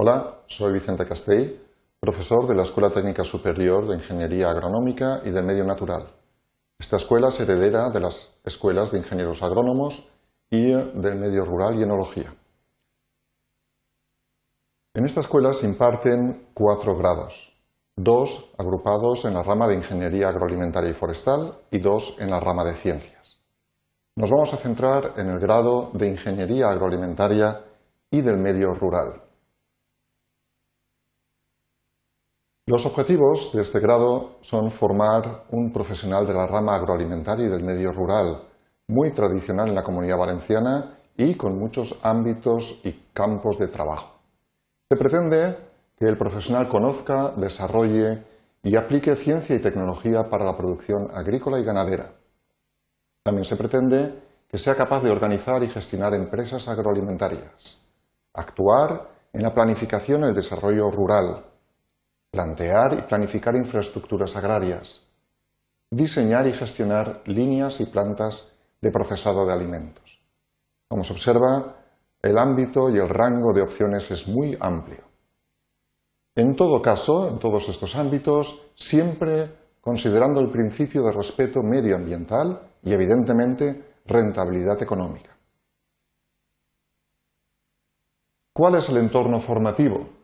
Hola, 0.00 0.42
soy 0.46 0.74
Vicente 0.74 1.04
Castell, 1.04 1.60
profesor 1.98 2.46
de 2.46 2.54
la 2.54 2.62
Escuela 2.62 2.88
Técnica 2.88 3.24
Superior 3.24 3.84
de 3.88 3.96
Ingeniería 3.96 4.48
Agronómica 4.48 5.22
y 5.24 5.30
del 5.30 5.44
Medio 5.44 5.64
Natural. 5.64 6.06
Esta 6.78 6.98
escuela 6.98 7.30
es 7.30 7.40
heredera 7.40 7.90
de 7.90 7.98
las 7.98 8.30
escuelas 8.44 8.92
de 8.92 8.98
ingenieros 8.98 9.42
agrónomos 9.42 10.08
y 10.50 10.70
del 10.70 11.16
medio 11.16 11.44
rural 11.44 11.76
y 11.76 11.82
enología. 11.82 12.32
En 14.94 15.04
esta 15.04 15.18
escuela 15.18 15.52
se 15.52 15.66
imparten 15.66 16.46
cuatro 16.54 16.96
grados, 16.96 17.52
dos 17.96 18.54
agrupados 18.56 19.24
en 19.24 19.34
la 19.34 19.42
rama 19.42 19.66
de 19.66 19.74
Ingeniería 19.74 20.28
Agroalimentaria 20.28 20.90
y 20.90 20.94
Forestal 20.94 21.58
y 21.72 21.80
dos 21.80 22.14
en 22.20 22.30
la 22.30 22.38
rama 22.38 22.62
de 22.62 22.74
Ciencias. 22.74 23.40
Nos 24.14 24.30
vamos 24.30 24.54
a 24.54 24.58
centrar 24.58 25.14
en 25.16 25.28
el 25.28 25.40
grado 25.40 25.90
de 25.92 26.06
Ingeniería 26.06 26.70
Agroalimentaria 26.70 27.64
y 28.12 28.20
del 28.20 28.36
Medio 28.36 28.74
Rural. 28.74 29.27
Los 32.68 32.84
objetivos 32.84 33.50
de 33.54 33.62
este 33.62 33.80
grado 33.80 34.36
son 34.42 34.70
formar 34.70 35.44
un 35.52 35.72
profesional 35.72 36.26
de 36.26 36.34
la 36.34 36.46
rama 36.46 36.76
agroalimentaria 36.76 37.46
y 37.46 37.48
del 37.48 37.64
medio 37.64 37.92
rural, 37.92 38.42
muy 38.88 39.10
tradicional 39.10 39.70
en 39.70 39.74
la 39.74 39.82
comunidad 39.82 40.18
valenciana 40.18 40.98
y 41.16 41.34
con 41.34 41.58
muchos 41.58 41.98
ámbitos 42.02 42.82
y 42.84 42.92
campos 43.14 43.58
de 43.58 43.68
trabajo. 43.68 44.18
Se 44.86 44.98
pretende 44.98 45.56
que 45.96 46.04
el 46.08 46.18
profesional 46.18 46.68
conozca, 46.68 47.32
desarrolle 47.38 48.22
y 48.62 48.76
aplique 48.76 49.16
ciencia 49.16 49.56
y 49.56 49.60
tecnología 49.60 50.28
para 50.28 50.44
la 50.44 50.54
producción 50.54 51.08
agrícola 51.14 51.58
y 51.58 51.64
ganadera. 51.64 52.12
También 53.22 53.46
se 53.46 53.56
pretende 53.56 54.12
que 54.46 54.58
sea 54.58 54.74
capaz 54.74 55.02
de 55.02 55.10
organizar 55.10 55.64
y 55.64 55.68
gestionar 55.68 56.12
empresas 56.12 56.68
agroalimentarias, 56.68 57.78
actuar 58.34 59.08
en 59.32 59.40
la 59.40 59.54
planificación 59.54 60.24
y 60.24 60.26
el 60.26 60.34
desarrollo 60.34 60.90
rural, 60.90 61.47
plantear 62.30 62.94
y 62.98 63.02
planificar 63.02 63.56
infraestructuras 63.56 64.36
agrarias, 64.36 65.08
diseñar 65.90 66.46
y 66.46 66.52
gestionar 66.52 67.22
líneas 67.26 67.80
y 67.80 67.86
plantas 67.86 68.52
de 68.80 68.90
procesado 68.90 69.46
de 69.46 69.52
alimentos. 69.52 70.20
Como 70.88 71.04
se 71.04 71.12
observa, 71.12 71.76
el 72.22 72.38
ámbito 72.38 72.90
y 72.90 72.98
el 72.98 73.08
rango 73.08 73.52
de 73.52 73.62
opciones 73.62 74.10
es 74.10 74.28
muy 74.28 74.56
amplio. 74.60 75.04
En 76.34 76.54
todo 76.54 76.80
caso, 76.80 77.28
en 77.28 77.38
todos 77.38 77.68
estos 77.68 77.96
ámbitos, 77.96 78.70
siempre 78.74 79.50
considerando 79.80 80.40
el 80.40 80.50
principio 80.50 81.02
de 81.02 81.12
respeto 81.12 81.62
medioambiental 81.62 82.60
y, 82.82 82.92
evidentemente, 82.92 84.00
rentabilidad 84.06 84.80
económica. 84.82 85.36
¿Cuál 88.52 88.74
es 88.76 88.88
el 88.88 88.98
entorno 88.98 89.40
formativo? 89.40 90.17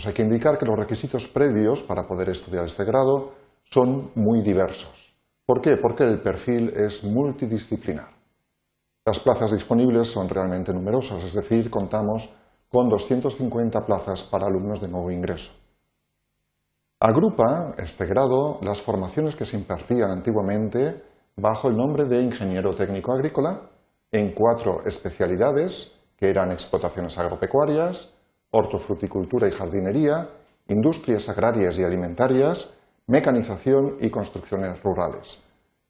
Pues 0.00 0.06
hay 0.06 0.14
que 0.14 0.22
indicar 0.22 0.56
que 0.56 0.64
los 0.64 0.78
requisitos 0.78 1.28
previos 1.28 1.82
para 1.82 2.04
poder 2.04 2.30
estudiar 2.30 2.64
este 2.64 2.86
grado 2.86 3.34
son 3.62 4.12
muy 4.14 4.40
diversos. 4.40 5.14
¿Por 5.44 5.60
qué? 5.60 5.76
Porque 5.76 6.04
el 6.04 6.22
perfil 6.22 6.72
es 6.74 7.04
multidisciplinar. 7.04 8.08
Las 9.04 9.20
plazas 9.20 9.52
disponibles 9.52 10.08
son 10.08 10.26
realmente 10.26 10.72
numerosas, 10.72 11.22
es 11.22 11.34
decir, 11.34 11.68
contamos 11.68 12.34
con 12.70 12.88
250 12.88 13.84
plazas 13.84 14.24
para 14.24 14.46
alumnos 14.46 14.80
de 14.80 14.88
nuevo 14.88 15.10
ingreso. 15.10 15.52
Agrupa 16.98 17.74
este 17.76 18.06
grado 18.06 18.58
las 18.62 18.80
formaciones 18.80 19.36
que 19.36 19.44
se 19.44 19.58
impartían 19.58 20.10
antiguamente 20.10 21.04
bajo 21.36 21.68
el 21.68 21.76
nombre 21.76 22.06
de 22.06 22.22
ingeniero 22.22 22.74
técnico 22.74 23.12
agrícola 23.12 23.68
en 24.10 24.32
cuatro 24.32 24.82
especialidades 24.86 26.00
que 26.16 26.30
eran 26.30 26.52
explotaciones 26.52 27.18
agropecuarias, 27.18 28.14
hortofruticultura 28.50 29.48
y 29.48 29.52
jardinería, 29.52 30.28
industrias 30.68 31.28
agrarias 31.28 31.78
y 31.78 31.84
alimentarias, 31.84 32.74
mecanización 33.06 33.96
y 34.00 34.10
construcciones 34.10 34.82
rurales. 34.82 35.44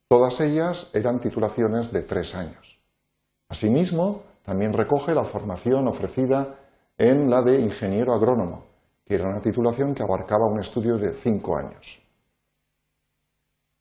Todas 0.09 0.41
ellas 0.41 0.89
eran 0.93 1.21
titulaciones 1.21 1.93
de 1.93 2.03
tres 2.03 2.35
años. 2.35 2.81
Asimismo, 3.49 4.23
también 4.45 4.73
recoge 4.73 5.15
la 5.15 5.25
formación 5.25 5.87
ofrecida 5.87 6.57
en 6.99 7.31
la 7.31 7.43
de 7.43 7.61
ingeniero 7.61 8.13
agrónomo, 8.15 8.65
que 9.05 9.15
era 9.15 9.29
una 9.29 9.41
titulación 9.41 9.95
que 9.95 10.03
abarcaba 10.03 10.47
un 10.51 10.61
estudio 10.61 10.97
de 10.97 11.13
cinco 11.13 11.57
años. 11.57 12.03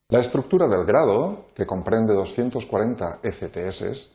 La 0.10 0.20
estructura 0.20 0.68
del 0.68 0.86
grado, 0.86 1.46
que 1.54 1.66
comprende 1.66 2.14
240 2.14 3.20
ECTS, 3.24 4.12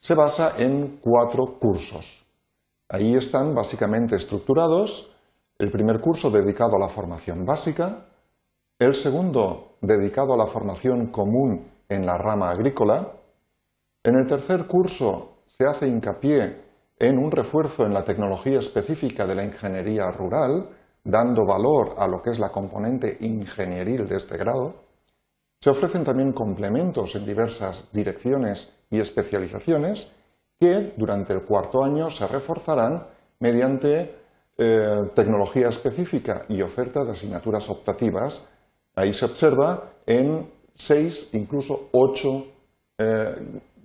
se 0.00 0.14
basa 0.14 0.54
en 0.58 0.98
cuatro 1.00 1.58
cursos, 1.58 2.24
Ahí 2.90 3.14
están 3.14 3.54
básicamente 3.54 4.16
estructurados 4.16 5.14
el 5.58 5.70
primer 5.70 6.00
curso 6.00 6.30
dedicado 6.30 6.76
a 6.76 6.78
la 6.78 6.88
formación 6.88 7.44
básica, 7.44 8.06
el 8.78 8.94
segundo 8.94 9.76
dedicado 9.82 10.32
a 10.32 10.36
la 10.36 10.46
formación 10.46 11.08
común 11.08 11.70
en 11.88 12.06
la 12.06 12.16
rama 12.16 12.48
agrícola, 12.50 13.12
en 14.04 14.14
el 14.14 14.26
tercer 14.26 14.66
curso 14.66 15.42
se 15.44 15.66
hace 15.66 15.86
hincapié 15.86 16.64
en 16.98 17.18
un 17.18 17.30
refuerzo 17.30 17.84
en 17.84 17.92
la 17.92 18.04
tecnología 18.04 18.58
específica 18.58 19.26
de 19.26 19.34
la 19.34 19.44
ingeniería 19.44 20.10
rural, 20.10 20.70
dando 21.04 21.44
valor 21.44 21.94
a 21.98 22.06
lo 22.06 22.22
que 22.22 22.30
es 22.30 22.38
la 22.38 22.50
componente 22.50 23.18
ingenieril 23.20 24.08
de 24.08 24.16
este 24.16 24.38
grado. 24.38 24.76
Se 25.60 25.70
ofrecen 25.70 26.04
también 26.04 26.32
complementos 26.32 27.16
en 27.16 27.26
diversas 27.26 27.92
direcciones 27.92 28.72
y 28.90 29.00
especializaciones 29.00 30.10
que 30.58 30.94
durante 30.96 31.32
el 31.32 31.42
cuarto 31.42 31.82
año 31.82 32.10
se 32.10 32.26
reforzarán 32.26 33.06
mediante 33.40 34.16
eh, 34.56 34.98
tecnología 35.14 35.68
específica 35.68 36.44
y 36.48 36.60
oferta 36.62 37.04
de 37.04 37.12
asignaturas 37.12 37.70
optativas. 37.70 38.48
Ahí 38.96 39.12
se 39.12 39.24
observa 39.24 39.92
en 40.04 40.50
seis, 40.74 41.30
incluso 41.32 41.90
ocho 41.92 42.46
eh, 42.98 43.36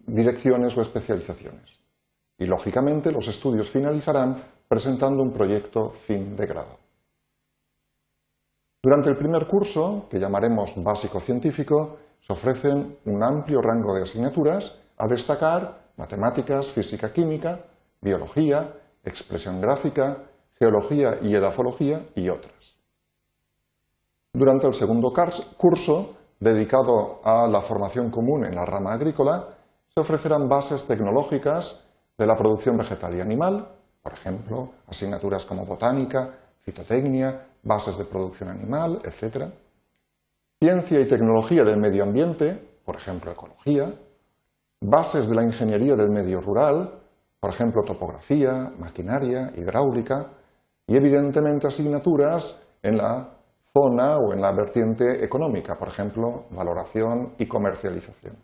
direcciones 0.08 0.76
o 0.76 0.82
especializaciones. 0.82 1.80
Y 2.40 2.48
lógicamente 2.48 3.12
los 3.12 3.28
estudios 3.28 3.70
finalizarán 3.70 4.36
presentando 4.68 5.22
un 5.22 5.32
proyecto 5.32 5.92
fin 5.92 6.36
de 6.36 6.48
grado. 6.48 6.80
Durante 8.82 9.10
el 9.10 9.16
primer 9.16 9.46
curso, 9.46 10.08
que 10.10 10.20
llamaremos 10.20 10.74
básico 10.84 11.20
científico, 11.20 11.98
se 12.20 12.34
ofrecen 12.34 12.98
un 13.06 13.24
amplio 13.24 13.62
rango 13.62 13.94
de 13.94 14.02
asignaturas 14.02 14.76
a 14.98 15.08
destacar 15.08 15.83
matemáticas, 15.98 16.72
física 16.72 17.12
química, 17.12 17.60
biología, 18.02 18.74
expresión 19.04 19.62
gráfica, 19.62 20.18
geología 20.60 21.18
y 21.22 21.36
edafología 21.36 22.06
y 22.16 22.30
otras. 22.30 22.80
Durante 24.34 24.68
el 24.68 24.74
segundo 24.74 25.14
curso, 25.58 26.16
dedicado 26.40 27.22
a 27.24 27.48
la 27.48 27.62
formación 27.62 28.10
común 28.10 28.46
en 28.46 28.56
la 28.56 28.66
rama 28.66 28.94
agrícola, 28.94 29.50
se 29.88 30.00
ofrecerán 30.00 30.50
bases 30.50 30.86
tecnológicas 30.86 31.86
de 32.18 32.26
la 32.26 32.36
producción 32.36 32.78
vegetal 32.78 33.16
y 33.16 33.22
animal, 33.22 33.68
por 34.02 34.14
ejemplo, 34.14 34.72
asignaturas 34.88 35.46
como 35.46 35.66
botánica, 35.66 36.34
fitotecnia, 36.62 37.48
bases 37.62 37.98
de 37.98 38.06
producción 38.06 38.50
animal, 38.50 39.02
etc. 39.04 39.46
Ciencia 40.60 41.00
y 41.00 41.06
tecnología 41.06 41.64
del 41.64 41.78
medio 41.78 42.04
ambiente, 42.04 42.80
por 42.84 42.96
ejemplo, 42.96 43.32
ecología, 43.32 43.94
bases 44.84 45.30
de 45.30 45.36
la 45.36 45.44
ingeniería 45.44 45.96
del 45.96 46.10
medio 46.10 46.42
rural, 46.42 47.00
por 47.40 47.52
ejemplo, 47.52 47.84
topografía, 47.84 48.72
maquinaria, 48.78 49.52
hidráulica, 49.56 50.28
y 50.86 50.96
evidentemente 50.96 51.68
asignaturas 51.68 52.66
en 52.82 52.98
la 52.98 53.38
zona 53.74 54.18
o 54.18 54.34
en 54.34 54.42
la 54.42 54.52
vertiente 54.52 55.24
económica, 55.24 55.78
por 55.78 55.88
ejemplo, 55.88 56.46
valoración 56.52 57.34
y 57.38 57.46
comercialización. 57.46 58.36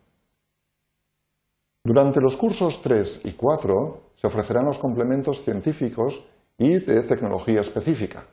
Durante 1.84 2.22
los 2.22 2.38
cursos 2.38 2.82
3 2.82 3.26
y 3.26 3.34
4 3.34 4.12
se 4.16 4.28
ofrecerán 4.28 4.66
los 4.66 4.80
complementos 4.80 5.44
científicos 5.44 6.26
y 6.58 6.80
de 6.80 7.04
tecnología 7.04 7.62
específica. 7.62 8.26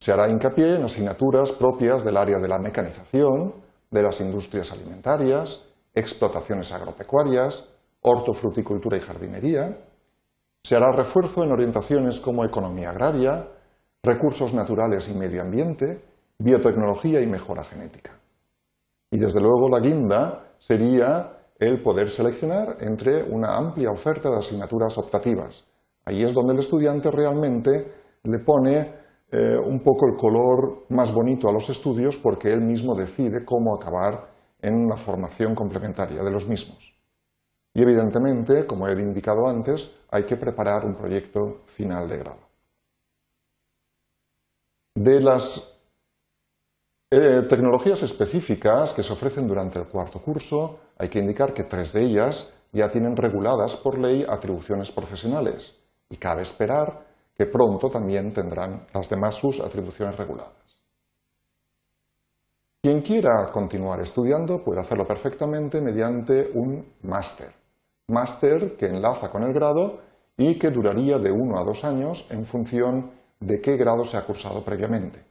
Se 0.00 0.12
hará 0.12 0.28
hincapié 0.28 0.76
en 0.76 0.84
asignaturas 0.84 1.52
propias 1.52 2.04
del 2.04 2.16
área 2.16 2.38
de 2.38 2.48
la 2.48 2.58
mecanización, 2.58 3.54
de 3.90 4.02
las 4.02 4.20
industrias 4.20 4.72
alimentarias, 4.72 5.67
explotaciones 5.98 6.72
agropecuarias, 6.72 7.68
hortofruticultura 8.02 8.96
y 8.96 9.00
jardinería. 9.00 9.78
Se 10.62 10.76
hará 10.76 10.92
refuerzo 10.92 11.44
en 11.44 11.52
orientaciones 11.52 12.20
como 12.20 12.44
economía 12.44 12.90
agraria, 12.90 13.48
recursos 14.02 14.54
naturales 14.54 15.08
y 15.08 15.14
medio 15.14 15.42
ambiente, 15.42 16.02
biotecnología 16.38 17.20
y 17.20 17.26
mejora 17.26 17.64
genética. 17.64 18.18
Y 19.10 19.18
desde 19.18 19.40
luego 19.40 19.68
la 19.68 19.80
guinda 19.80 20.52
sería 20.58 21.38
el 21.58 21.82
poder 21.82 22.10
seleccionar 22.10 22.76
entre 22.80 23.24
una 23.24 23.56
amplia 23.56 23.90
oferta 23.90 24.30
de 24.30 24.36
asignaturas 24.36 24.96
optativas. 24.98 25.66
Ahí 26.04 26.22
es 26.22 26.32
donde 26.32 26.52
el 26.52 26.60
estudiante 26.60 27.10
realmente 27.10 27.92
le 28.22 28.38
pone 28.38 28.94
eh, 29.30 29.58
un 29.58 29.80
poco 29.80 30.06
el 30.06 30.16
color 30.16 30.86
más 30.90 31.12
bonito 31.12 31.48
a 31.48 31.52
los 31.52 31.68
estudios 31.68 32.16
porque 32.16 32.52
él 32.52 32.60
mismo 32.60 32.94
decide 32.94 33.44
cómo 33.44 33.74
acabar 33.74 34.37
en 34.60 34.88
la 34.88 34.96
formación 34.96 35.54
complementaria 35.54 36.22
de 36.22 36.30
los 36.30 36.46
mismos. 36.46 36.94
Y 37.74 37.82
evidentemente, 37.82 38.66
como 38.66 38.88
he 38.88 38.92
indicado 39.00 39.46
antes, 39.46 39.94
hay 40.10 40.24
que 40.24 40.36
preparar 40.36 40.84
un 40.84 40.94
proyecto 40.94 41.62
final 41.66 42.08
de 42.08 42.18
grado. 42.18 42.48
De 44.94 45.20
las 45.20 45.78
eh, 47.10 47.42
tecnologías 47.48 48.02
específicas 48.02 48.92
que 48.92 49.02
se 49.02 49.12
ofrecen 49.12 49.46
durante 49.46 49.78
el 49.78 49.86
cuarto 49.86 50.20
curso, 50.20 50.80
hay 50.98 51.08
que 51.08 51.20
indicar 51.20 51.54
que 51.54 51.64
tres 51.64 51.92
de 51.92 52.02
ellas 52.02 52.52
ya 52.72 52.90
tienen 52.90 53.16
reguladas 53.16 53.76
por 53.76 53.96
ley 53.98 54.26
atribuciones 54.28 54.90
profesionales 54.90 55.78
y 56.10 56.16
cabe 56.16 56.42
esperar 56.42 57.06
que 57.34 57.46
pronto 57.46 57.88
también 57.88 58.32
tendrán 58.32 58.86
las 58.92 59.08
demás 59.08 59.36
sus 59.36 59.60
atribuciones 59.60 60.16
reguladas. 60.16 60.67
Quien 62.80 63.02
quiera 63.02 63.50
continuar 63.50 64.00
estudiando 64.00 64.62
puede 64.62 64.80
hacerlo 64.80 65.06
perfectamente 65.06 65.80
mediante 65.80 66.52
un 66.54 66.94
máster. 67.02 67.52
Máster 68.06 68.76
que 68.76 68.86
enlaza 68.86 69.30
con 69.30 69.42
el 69.42 69.52
grado 69.52 70.00
y 70.36 70.56
que 70.58 70.70
duraría 70.70 71.18
de 71.18 71.32
uno 71.32 71.58
a 71.58 71.64
dos 71.64 71.84
años 71.84 72.28
en 72.30 72.46
función 72.46 73.10
de 73.40 73.60
qué 73.60 73.76
grado 73.76 74.04
se 74.04 74.16
ha 74.16 74.24
cursado 74.24 74.62
previamente. 74.62 75.24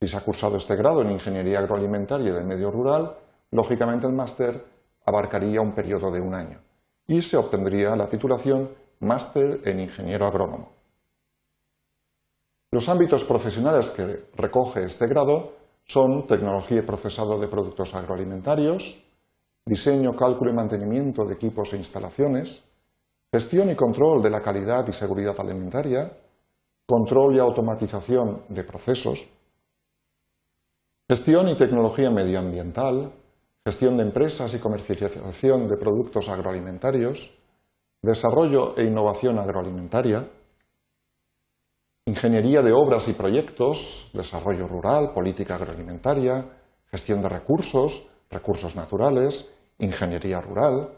Si 0.00 0.06
se 0.06 0.18
ha 0.18 0.20
cursado 0.20 0.56
este 0.56 0.76
grado 0.76 1.00
en 1.00 1.10
Ingeniería 1.10 1.60
Agroalimentaria 1.60 2.28
y 2.28 2.32
del 2.32 2.44
Medio 2.44 2.70
Rural, 2.70 3.16
lógicamente 3.50 4.06
el 4.06 4.12
máster 4.12 4.62
abarcaría 5.06 5.62
un 5.62 5.72
periodo 5.72 6.10
de 6.10 6.20
un 6.20 6.34
año 6.34 6.60
y 7.06 7.22
se 7.22 7.38
obtendría 7.38 7.96
la 7.96 8.06
titulación 8.06 8.70
Máster 9.00 9.60
en 9.64 9.80
Ingeniero 9.80 10.26
Agrónomo. 10.26 10.72
Los 12.70 12.88
ámbitos 12.90 13.24
profesionales 13.24 13.90
que 13.90 14.28
recoge 14.34 14.84
este 14.84 15.06
grado 15.06 15.54
son 15.86 16.26
tecnología 16.26 16.78
y 16.78 16.82
procesado 16.82 17.38
de 17.38 17.46
productos 17.46 17.94
agroalimentarios, 17.94 19.02
diseño, 19.64 20.14
cálculo 20.14 20.50
y 20.50 20.54
mantenimiento 20.54 21.24
de 21.24 21.34
equipos 21.34 21.72
e 21.72 21.76
instalaciones, 21.76 22.68
gestión 23.32 23.70
y 23.70 23.76
control 23.76 24.20
de 24.20 24.30
la 24.30 24.40
calidad 24.40 24.86
y 24.88 24.92
seguridad 24.92 25.38
alimentaria, 25.38 26.10
control 26.86 27.36
y 27.36 27.38
automatización 27.38 28.44
de 28.48 28.64
procesos, 28.64 29.28
gestión 31.08 31.48
y 31.48 31.56
tecnología 31.56 32.10
medioambiental, 32.10 33.12
gestión 33.64 33.96
de 33.96 34.02
empresas 34.04 34.54
y 34.54 34.58
comercialización 34.58 35.68
de 35.68 35.76
productos 35.76 36.28
agroalimentarios, 36.28 37.32
desarrollo 38.02 38.76
e 38.76 38.84
innovación 38.84 39.38
agroalimentaria, 39.38 40.28
ingeniería 42.06 42.62
de 42.62 42.72
obras 42.72 43.08
y 43.08 43.12
proyectos, 43.12 44.10
desarrollo 44.14 44.68
rural, 44.68 45.12
política 45.12 45.56
agroalimentaria, 45.56 46.46
gestión 46.86 47.20
de 47.20 47.28
recursos, 47.28 48.06
recursos 48.30 48.76
naturales, 48.76 49.52
ingeniería 49.78 50.40
rural. 50.40 50.88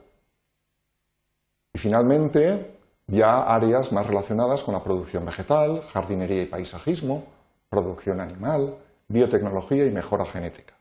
Y 1.73 1.79
finalmente, 1.79 2.79
ya 3.07 3.43
áreas 3.43 3.91
más 3.91 4.07
relacionadas 4.07 4.63
con 4.63 4.75
la 4.75 4.85
producción 4.85 5.25
vegetal, 5.25 5.81
jardinería 5.81 6.43
y 6.43 6.47
paisajismo, 6.47 7.25
producción 7.71 8.21
animal, 8.21 8.77
biotecnología 9.09 9.85
y 9.85 9.91
mejora 9.91 10.27
genética. 10.27 10.75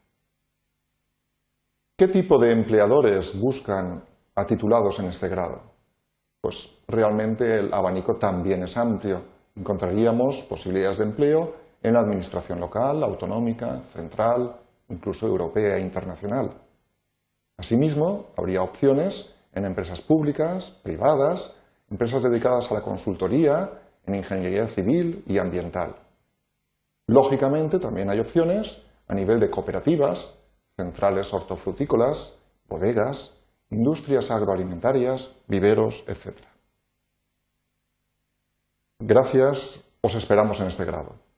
¿Qué 1.95 2.09
tipo 2.09 2.38
de 2.39 2.51
empleadores 2.51 3.39
buscan 3.39 4.03
a 4.35 4.45
titulados 4.45 5.00
en 5.00 5.06
este 5.06 5.30
grado? 5.30 5.62
Pues 6.41 6.80
realmente 6.88 7.59
el 7.59 7.73
abanico 7.73 8.18
también 8.18 8.63
es 8.63 8.75
amplio 8.75 9.37
encontraríamos 9.57 10.44
posibilidades 10.44 11.00
de 11.00 11.06
empleo 11.06 11.54
en 11.81 11.94
la 11.94 12.00
administración 12.00 12.59
local, 12.59 13.04
autonómica, 13.04 13.81
central, 13.81 14.56
incluso 14.89 15.27
europea 15.27 15.77
e 15.77 15.81
internacional. 15.81 16.51
Asimismo, 17.57 18.27
habría 18.38 18.62
opciones 18.62 19.36
en 19.54 19.65
empresas 19.65 20.01
públicas, 20.01 20.71
privadas, 20.83 21.56
empresas 21.89 22.21
dedicadas 22.24 22.71
a 22.71 22.75
la 22.75 22.81
consultoría, 22.81 23.71
en 24.06 24.15
ingeniería 24.15 24.68
civil 24.68 25.24
y 25.27 25.38
ambiental. 25.38 25.95
Lógicamente, 27.07 27.80
también 27.80 28.09
hay 28.09 28.19
opciones 28.19 28.86
a 29.07 29.13
nivel 29.13 29.39
de 29.39 29.50
cooperativas, 29.50 30.36
centrales 30.75 31.33
hortofrutícolas, 31.33 32.38
bodegas, 32.68 33.38
industrias 33.69 34.30
agroalimentarias, 34.31 35.36
viveros, 35.48 36.04
etc. 36.07 36.38
Gracias, 38.99 39.79
os 40.01 40.15
esperamos 40.15 40.59
en 40.59 40.67
este 40.67 40.83
grado. 40.83 41.19